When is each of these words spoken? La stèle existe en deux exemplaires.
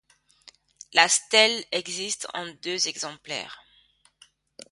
La 0.93 1.07
stèle 1.07 1.63
existe 1.71 2.25
en 2.33 2.47
deux 2.63 2.87
exemplaires. 2.87 3.61